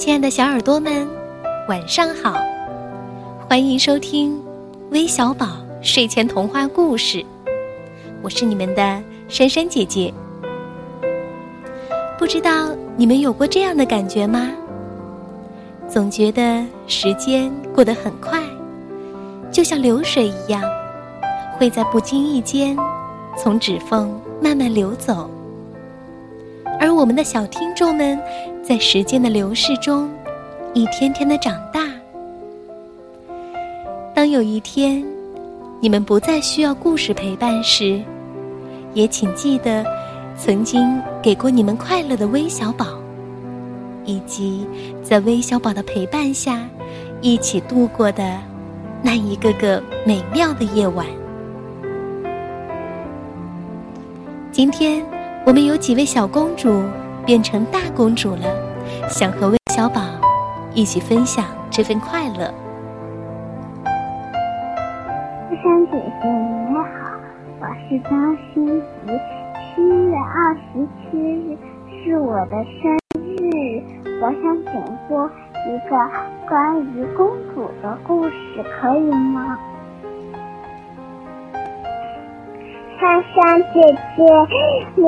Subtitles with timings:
[0.00, 1.06] 亲爱的小耳朵们，
[1.68, 2.34] 晚上好！
[3.46, 4.42] 欢迎收听
[4.92, 7.22] 微小宝睡前童话故事，
[8.22, 10.10] 我是你们的珊珊姐姐。
[12.18, 14.50] 不知道你们有过这样的感觉吗？
[15.86, 18.42] 总觉得时间过得很快，
[19.52, 20.62] 就像流水一样，
[21.58, 22.74] 会在不经意间
[23.36, 25.28] 从指缝慢慢流走。
[26.80, 28.18] 而我们的小听众们，
[28.62, 30.08] 在时间的流逝中，
[30.74, 31.88] 一天天的长大。
[34.14, 35.04] 当有一天，
[35.80, 38.00] 你们不再需要故事陪伴时，
[38.94, 39.84] 也请记得，
[40.36, 42.86] 曾经给过你们快乐的微小宝。
[44.06, 44.66] 以及
[45.02, 46.66] 在微小宝的陪伴下，
[47.20, 48.38] 一起度过的
[49.02, 51.06] 那一个个美妙的夜晚。
[54.50, 55.04] 今天，
[55.46, 56.82] 我们有几位小公主
[57.30, 58.42] 变成大公主了，
[59.08, 60.00] 想和魏小宝
[60.74, 62.52] 一起分享这份快乐。
[65.48, 66.82] 珊珊姐姐你好，
[67.60, 68.80] 我是张欣怡，
[69.62, 70.60] 七月二十
[70.98, 71.56] 七日
[72.02, 73.80] 是我的生日。
[74.20, 75.30] 我想点播
[75.68, 75.94] 一个
[76.48, 78.34] 关于公主的故事，
[78.80, 79.56] 可以吗？
[82.98, 83.80] 珊珊姐
[84.16, 84.24] 姐，
[84.96, 85.04] 你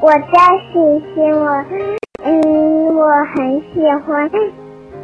[0.00, 0.38] 我在
[0.72, 1.64] 星星，我
[2.22, 3.02] 嗯，我
[3.34, 4.30] 很喜欢。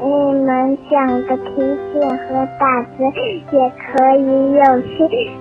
[0.01, 0.07] 你
[0.41, 3.03] 们讲的提醒和打字
[3.51, 4.95] 也可以有趣，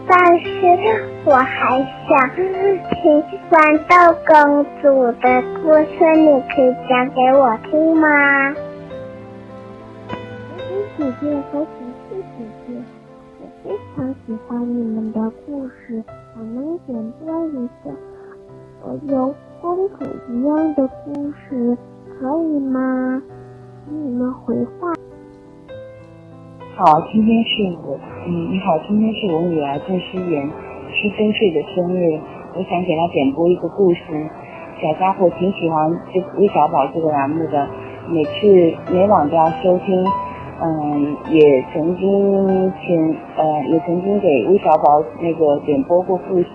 [0.07, 0.43] 但是
[1.25, 3.93] 我还想听豌豆
[4.27, 5.23] 公主的
[5.61, 8.07] 故事，你可以讲给我听吗？
[10.97, 11.67] 姐姐和琪
[12.09, 12.73] 琪姐姐，
[13.39, 13.65] 我非
[13.95, 16.03] 常喜欢你们的故事，
[16.37, 17.91] 我能点播一个
[18.83, 21.77] 有公主一样的故事，
[22.19, 23.21] 可以吗？
[23.85, 24.91] 请你们回话。
[26.75, 30.49] 好，今天是我，嗯，你好，今天是我女儿郑诗妍
[30.91, 32.19] 七周岁的生日，
[32.55, 34.01] 我想给她点播一个故事。
[34.81, 37.65] 小家伙挺喜欢这微小宝这个栏目的，
[38.09, 40.05] 每次每晚都要收听，
[40.61, 46.47] 嗯，也曾经请，呃，也曾经给微小宝那个点播过故事，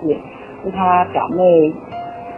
[0.62, 1.72] 是他表妹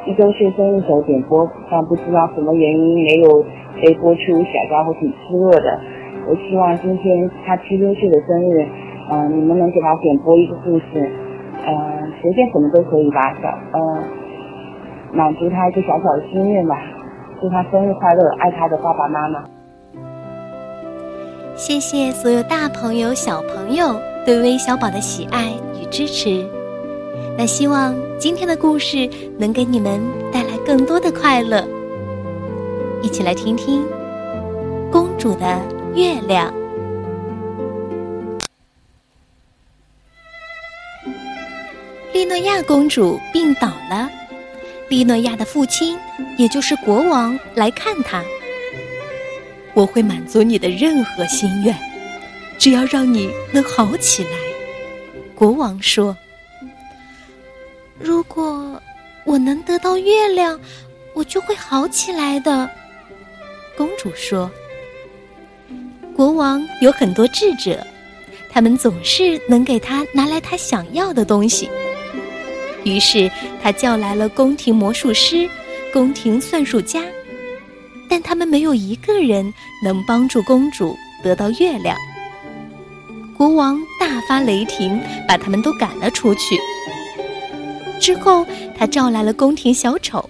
[0.07, 3.45] 一周岁生日时候点播，但不知道什么原因没有。
[3.83, 5.81] 被播出，小家伙挺失落的。
[6.27, 8.69] 我希望今天他七周岁的生日，
[9.11, 11.11] 嗯，你们能给他点播一个故事，
[11.67, 14.03] 嗯，随便什么都可以吧，小，嗯，
[15.15, 16.77] 满足他一个小小的心愿吧。
[17.41, 19.45] 祝他生日快乐，爱他的爸爸妈妈。
[21.55, 26.60] 谢谢所有大朋友、小朋友对微小宝的喜爱与支持。
[27.41, 29.09] 那希望今天的故事
[29.39, 29.99] 能给你们
[30.31, 31.67] 带来更多的快乐。
[33.03, 33.83] 一起来听听
[34.93, 35.59] 公主的
[35.95, 36.53] 月亮。
[42.13, 44.11] 利诺亚公主病倒了，
[44.91, 45.99] 利诺亚的父亲，
[46.37, 48.23] 也就是国王来看她。
[49.73, 51.75] 我会满足你的任何心愿，
[52.59, 54.31] 只要让你能好起来。
[55.35, 56.15] 国王说
[58.03, 58.81] ：“如果
[59.25, 60.59] 我能得到月亮，
[61.15, 62.69] 我就会好起来的。”
[63.77, 64.51] 公主说
[66.17, 67.87] ：“国王有很多智者，
[68.51, 71.69] 他们总是能给他拿来他想要的东西。
[72.85, 73.31] 于是
[73.63, 75.49] 他叫来了宫廷魔术师、
[75.93, 77.03] 宫廷算术家，
[78.09, 79.53] 但他们没有一个人
[79.85, 81.95] 能帮助公主得到月亮。
[83.37, 86.59] 国王大发雷霆，把他们都赶了出去。
[88.01, 88.45] 之后，
[88.77, 90.29] 他召来了宫廷小丑。”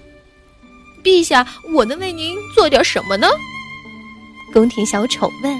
[1.02, 3.26] 陛下，我能为您做点什么呢？
[4.52, 5.56] 宫廷小丑问。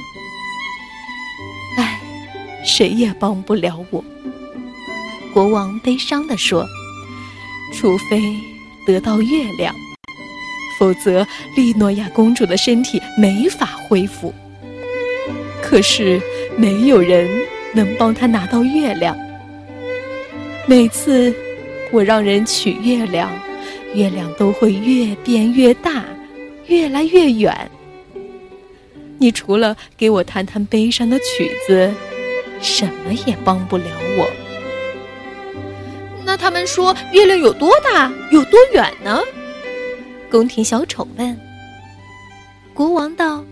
[1.78, 1.98] 唉，
[2.62, 4.04] 谁也帮不了我。
[5.32, 6.66] 国王悲伤地说
[7.72, 8.21] ：“除非
[8.84, 9.75] 得到月亮，
[10.78, 11.27] 否则
[11.57, 14.34] 利诺亚公主的身体没法恢复。
[15.62, 16.21] 可是
[16.57, 17.30] 没有人
[17.72, 19.16] 能帮她拿到月亮。
[20.66, 21.34] 每次
[21.92, 23.31] 我让人取月亮。”
[23.92, 26.04] 月亮都会越变越大，
[26.69, 27.69] 越来越远。
[29.19, 31.92] 你除了给我弹弹悲伤的曲子，
[32.60, 34.31] 什么也帮不了我。
[36.25, 39.21] 那他们说月亮有多大，有多远呢？
[40.31, 41.36] 宫廷小丑问。
[42.72, 43.45] 国王道：“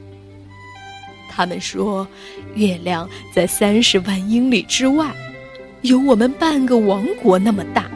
[1.28, 2.06] 他们说，
[2.54, 5.10] 月亮在三十万英里之外，
[5.82, 7.90] 有我们半个王国那么大。”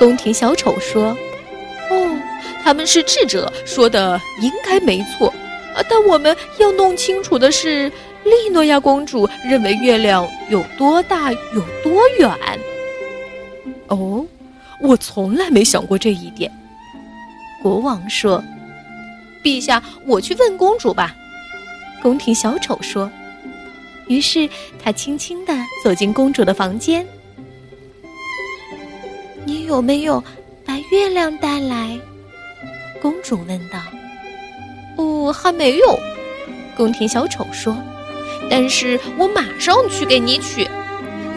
[0.00, 1.14] 宫廷小丑说
[1.92, 2.18] ：“哦，
[2.64, 5.28] 他们是智者，说的应该没错。
[5.76, 7.92] 啊，但我们要弄清楚的是，
[8.24, 12.30] 利诺亚公主认为月亮有多大，有多远。
[13.88, 14.24] 哦，
[14.80, 16.50] 我从来没想过这一点。
[17.62, 18.42] 国王说
[19.44, 21.14] ：“陛下，我去问公主吧。”
[22.02, 23.10] 宫廷小丑说。
[24.06, 24.48] 于是
[24.82, 25.52] 他轻轻地
[25.84, 27.06] 走进公主的房间。
[29.70, 30.22] “有没有
[30.66, 31.98] 把月亮带来？”
[33.00, 33.78] 公主问道。
[34.98, 35.98] “哦，还没有。”
[36.76, 37.76] 宫廷小丑说。
[38.50, 40.68] “但是我马上去给你取。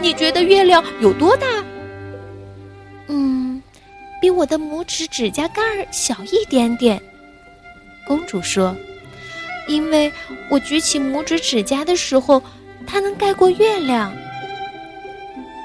[0.02, 1.46] 你觉得月亮有多大？”
[3.06, 3.62] 嗯
[4.20, 7.00] 比我的拇指指甲盖儿小一点点，
[8.06, 8.74] 公主说
[9.68, 10.10] ：“因为
[10.50, 12.42] 我举起拇指指甲的时候，
[12.86, 14.12] 它能盖过月亮。”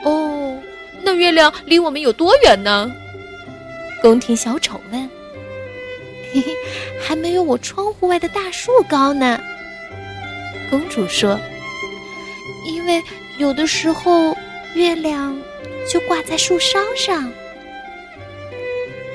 [0.06, 0.56] 哦，
[1.01, 2.92] 那月亮离我们有多远呢？
[4.01, 5.10] 宫廷小丑问。
[6.31, 6.56] “嘿嘿，
[7.01, 9.40] 还没有我窗户外的大树高呢。”
[10.69, 11.40] 公主说
[12.66, 13.01] ：“因为
[13.40, 14.38] 有的时候
[14.75, 15.36] 月亮
[15.92, 17.31] 就挂在树梢上。”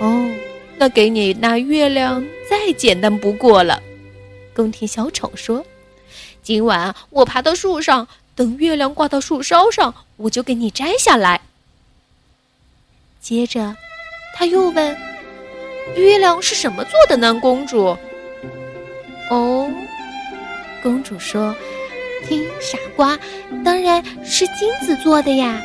[0.00, 0.28] 哦，
[0.76, 3.80] 那给你那月亮再简单不过了。
[4.52, 5.64] 宫廷小丑说
[6.42, 11.40] ：“今晚我爬到树上，等月亮挂到树梢上，我就给你摘下来。”
[13.24, 13.74] 接着，
[14.36, 14.94] 他又问
[15.96, 17.96] ：“月亮是什么做的呢？”公主。
[19.30, 19.72] 哦，
[20.82, 21.56] 公主说
[22.28, 23.18] ：“听，傻瓜，
[23.64, 25.62] 当然是金子做的呀。”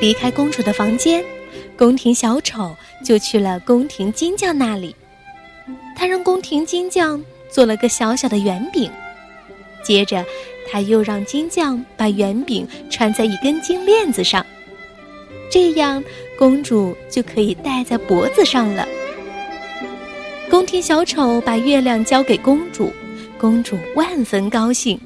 [0.00, 1.24] 离开公主的房间。
[1.76, 4.94] 宫廷小丑就去了宫廷金匠那里，
[5.96, 7.20] 他让宫廷金匠
[7.50, 8.88] 做了个小小的圆饼，
[9.82, 10.24] 接着
[10.70, 14.46] 他又让金匠把圆饼穿在一根金链子上，
[15.54, 16.02] 这样
[16.36, 18.84] 公主就可以戴在脖子上了。
[20.50, 22.92] 宫廷小丑把月亮交给公主，
[23.38, 25.00] 公主万分高兴，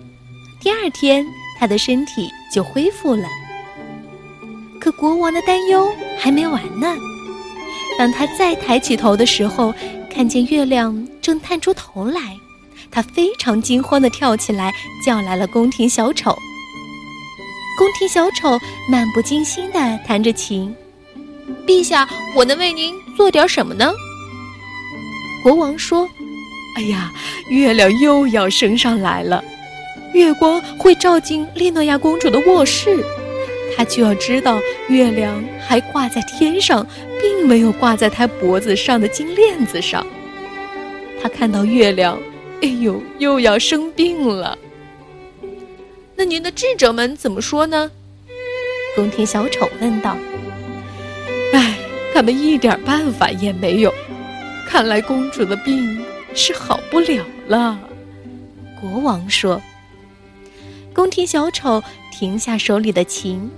[0.59, 1.23] 第二天
[1.61, 3.29] 她的身体就恢复了。
[4.81, 5.87] 可国王的担忧
[6.17, 6.97] 还没完呢。
[7.99, 9.75] 当他再抬起头的时候，
[10.11, 12.35] 看见月亮正探出头来，
[12.91, 14.73] 他非常惊慌地跳起来，
[15.05, 16.35] 叫来了宫廷小丑。
[17.79, 18.59] 宫廷小丑
[18.91, 20.75] 漫不经心地弹着琴。
[21.65, 23.93] 陛下，我能为您做点什么呢？
[25.45, 26.09] 国王说
[26.75, 27.13] ：“哎呀，
[27.49, 29.43] 月亮又要升上来了，
[30.13, 32.99] 月光会照进丽诺亚公主的卧室。”
[33.77, 34.59] 他就要知道，
[34.89, 36.85] 月亮还挂在天上，
[37.23, 40.05] 并没有挂在他脖子上的金链子上。
[41.23, 42.19] 他看到月亮，
[42.61, 44.59] 哎呦，又要生病了。
[46.19, 47.89] 那您的智者们怎么说呢？
[48.97, 50.17] 宫廷小丑问道。
[51.53, 51.79] 唉，
[52.13, 53.95] 他们一点办法也没有。
[54.67, 56.05] 看来公主的病
[56.35, 57.79] 是好不了了。
[58.81, 59.63] 国王说。
[60.93, 61.81] 宫廷小丑
[62.11, 63.49] 停下手里的琴。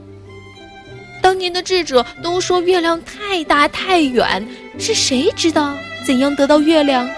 [1.22, 4.46] 当年的智者都说月亮太大太远，
[4.78, 5.74] 是谁知道
[6.06, 7.08] 怎样得到月亮？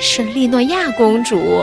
[0.00, 1.62] 是利诺亚公主。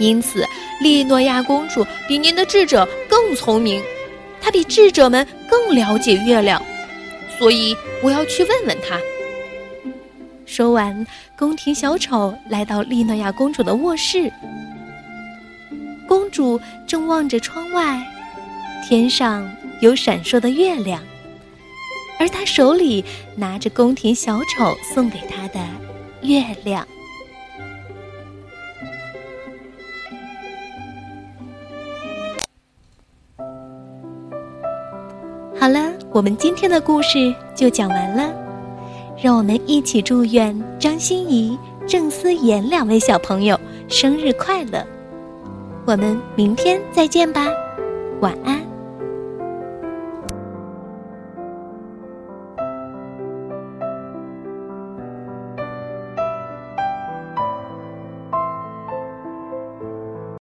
[0.00, 0.44] 因此，
[0.80, 3.80] 利诺亚公主比您的智者更聪明，
[4.40, 6.60] 她比智者们更了解月亮，
[7.38, 8.98] 所以我要去问问她。
[10.44, 11.06] 说完，
[11.38, 14.32] 宫廷小丑来到利诺亚公主的卧室，
[16.08, 18.04] 公主正望着窗外，
[18.88, 19.48] 天上。
[19.80, 21.02] 有闪烁的月亮，
[22.18, 23.02] 而她手里
[23.34, 25.66] 拿着宫廷小丑送给她的
[26.20, 26.86] 月亮。
[36.20, 38.30] 我们今天的故事就讲完了，
[39.16, 43.58] 让我们一起祝愿张欣怡、郑思妍两位小朋友
[43.88, 44.86] 生日快乐！
[45.86, 47.46] 我们明天再见吧，
[48.20, 48.69] 晚安。